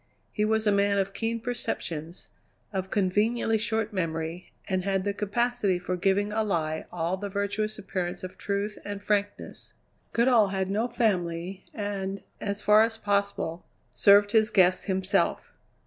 He 0.31 0.45
was 0.45 0.65
a 0.65 0.71
man 0.71 0.97
of 0.97 1.13
keen 1.13 1.39
perceptions, 1.39 2.27
of 2.73 2.89
conveniently 2.89 3.59
short 3.59 3.93
memory, 3.93 4.51
and 4.67 4.83
had 4.83 5.03
the 5.03 5.13
capacity 5.13 5.77
for 5.77 5.95
giving 5.95 6.33
a 6.33 6.41
lie 6.43 6.87
all 6.91 7.17
the 7.17 7.29
virtuous 7.29 7.77
appearance 7.77 8.23
of 8.23 8.35
truth 8.35 8.79
and 8.83 8.99
frankness. 8.99 9.73
Goodale 10.11 10.47
had 10.47 10.71
no 10.71 10.87
family, 10.87 11.63
and, 11.71 12.23
as 12.39 12.63
far 12.63 12.81
as 12.81 12.97
possible, 12.97 13.63
served 13.93 14.31
his 14.31 14.49
guests 14.49 14.85
himself. 14.85 15.51